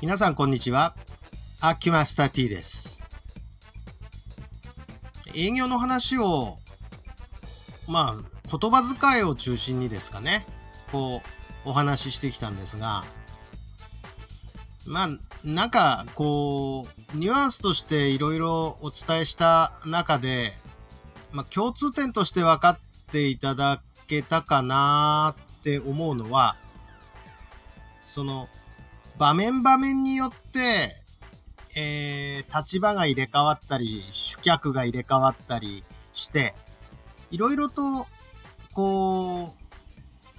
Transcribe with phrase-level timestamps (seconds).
[0.00, 0.94] 皆さんこんにちは。
[1.60, 3.02] アキュマスタ T です。
[5.34, 6.58] 営業の話を、
[7.88, 8.14] まあ、
[8.56, 10.46] 言葉遣いを中心にですかね、
[10.92, 11.20] こ
[11.66, 13.04] う、お話ししてきたんですが、
[14.86, 15.08] まあ、
[15.42, 20.52] なんか、こう、ニュアンスとしていろいろお伝えした中で、
[21.32, 22.78] まあ、共通点として分かっ
[23.10, 26.54] ていただけたかなって思うのは、
[28.06, 28.48] その、
[29.18, 30.94] 場面場面によって、
[31.76, 35.82] えー、立場が入れ替わったり、主客が入れ替わったり
[36.12, 36.54] して、
[37.30, 38.06] いろいろと、
[38.72, 39.58] こう、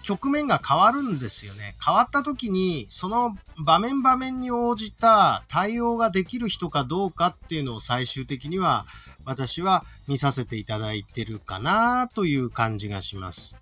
[0.01, 1.75] 局面が変わるんですよね。
[1.85, 8.85] 変わった時に、その場面場面に応じた対応ができる人かどうかっていうのを最終的には、
[9.25, 13.57] 私は見させていただいてるかなという感じがします。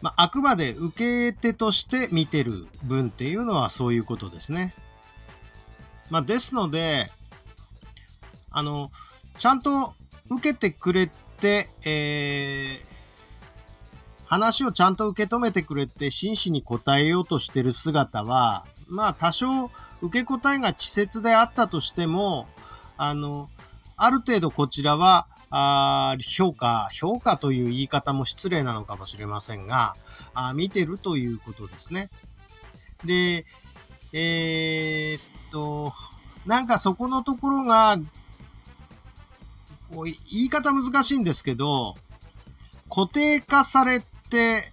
[0.00, 4.74] まあ、あくまで受け手として見てる分っていうのはそういうことですね。
[6.10, 7.10] まあ、ですので、
[8.50, 8.90] あの、
[9.38, 9.94] ちゃんと
[10.30, 11.08] 受けてくれ
[11.40, 12.88] て、えー、
[14.26, 19.70] 話をちゃんと受け止めてくれて真摯に答えようとしてる姿は、まあ多少
[20.00, 22.46] 受け答えが稚拙であったとしても、
[22.96, 23.48] あの、
[23.96, 29.96] ある程度こちらは、あ評価、評価という言い方も失礼なのかもしれませんが、
[30.34, 32.10] あ見てるということですね。
[33.04, 33.44] で、
[34.12, 35.92] えー、っと、
[36.46, 37.96] なんかそこのところが、
[39.90, 41.94] こう言い方難しいんですけど、
[42.90, 44.72] 固定化されて、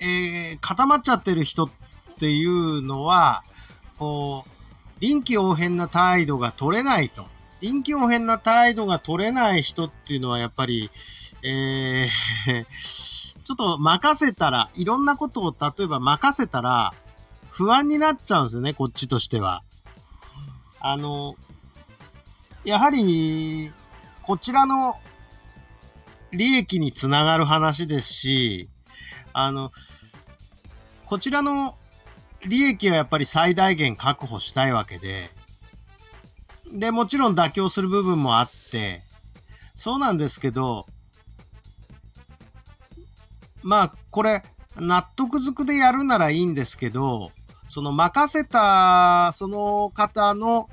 [0.00, 1.70] えー、固まっちゃってる人っ
[2.18, 3.44] ていうのは、
[3.98, 4.50] こう、
[5.00, 7.26] 臨機応変な態度が取れないと。
[7.60, 10.90] 臨機応変な態度が取れない人っていうのはやっぱり、
[11.42, 12.64] えー、
[13.44, 16.94] ちょっと任せたら、いろんなことを例えば任せたら、
[17.50, 19.62] 不安になっちゃうんですよね、こっちとしては。
[20.80, 21.36] あの、
[22.64, 23.72] やはり、
[24.22, 24.94] こちらの
[26.32, 28.68] 利益につながる話ですし、
[29.32, 29.72] あの、
[31.06, 31.76] こちらの
[32.46, 35.30] 利益はやっぱり最大限確保したいわけで、
[36.72, 39.02] で、もちろん妥協する部分もあって、
[39.74, 40.86] そうなんですけど、
[43.62, 44.42] まあ、これ、
[44.76, 47.32] 納得づくでやるならいいんですけど、
[47.68, 50.68] その任せた、その方の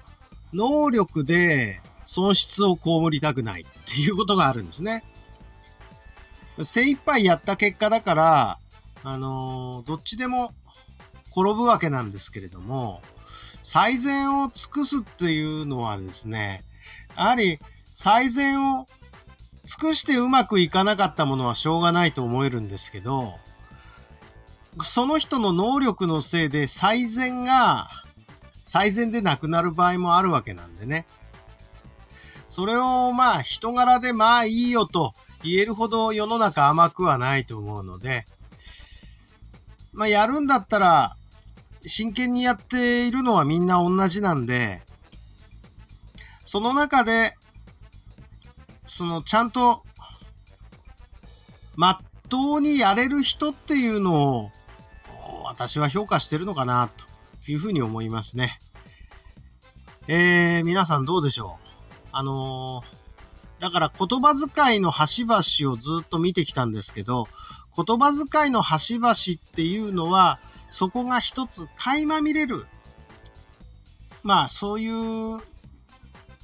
[0.53, 5.03] 能力で損失を被りたくないっていうことがあるんですね。
[6.64, 8.59] 精一杯やった結果だから、
[9.03, 10.52] あのーどっちでも
[11.31, 13.02] 転ぶわけなんですけれども、
[13.69, 16.63] 最善を尽くすっていうのはですね、
[17.17, 17.59] やはり
[17.91, 18.88] 最善を
[19.66, 23.33] 尽くしてうまくいかなかったものはしょうがないと思えるんですけど、
[24.81, 27.89] その人の能力のせいで最善が
[28.63, 31.05] 最善でなくなる場合もあるわけなんでね。
[32.47, 35.13] それをまあ人柄でまあいいよと
[35.44, 38.25] 言えるほど世の中甘くはないと思うので、
[39.91, 41.16] まあやるんだったら
[41.88, 44.81] 真剣にやっているのはみんな同じなんで、
[46.46, 47.34] その中で、
[48.86, 49.84] そのちゃんと、
[51.76, 51.97] まっ
[52.30, 54.52] とうにやれる人っていうのを、
[55.44, 57.06] 私は評価してるのかな、と
[57.52, 58.59] いうふうに思いますね。
[60.08, 61.68] えー、皆さんどうでしょう？
[62.14, 65.42] あのー、だから言葉遣いの端々
[65.74, 67.28] をずっと見てきたんですけど、
[67.76, 69.16] 言葉遣いの端々っ
[69.53, 72.66] ていうのは、そこが一つ垣間見れる。
[74.23, 75.41] まあ、そういう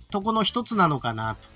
[0.09, 1.47] とこの一つなのかなと。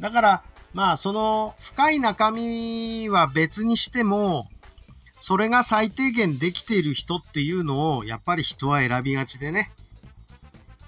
[0.00, 0.42] だから、
[0.74, 4.48] まあ、その深い中身は別にしても、
[5.20, 9.72] それが最低限できている人っていうのを、やっぱり人は選びがちでね。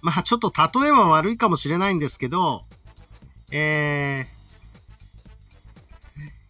[0.02, 2.64] まあ、ちょっと例えは悪いかもしれないんですけど、
[3.50, 4.40] えー、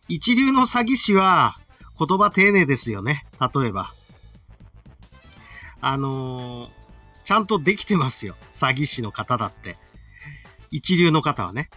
[0.09, 1.57] 一流の詐欺師は
[1.99, 3.27] 言葉丁寧ですよね。
[3.55, 3.93] 例えば。
[5.81, 6.81] あのー
[7.23, 8.35] ちゃんとできてますよ。
[8.51, 9.77] 詐欺師の方だって。
[10.71, 11.69] 一流の方はね。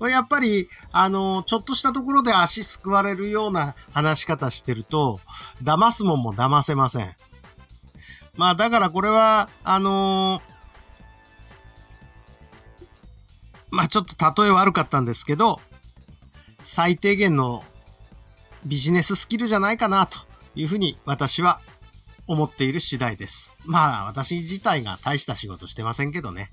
[0.00, 5.20] やっぱり、あのーちょっとしたところで足すくわれるような話し方してると、
[5.62, 7.14] 騙すもんも騙せません。
[8.34, 10.52] まあだからこれは、あのー
[13.70, 15.60] まあちょっと例え悪かったんですけど、
[16.60, 17.64] 最低限の
[18.66, 20.18] ビジネススキルじゃないかなと
[20.54, 21.60] いうふうに私は
[22.26, 23.54] 思っている次第です。
[23.64, 26.50] まあ私自体が大した仕事してませんけどね。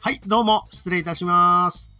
[0.00, 1.92] はい、どうも失礼いたします。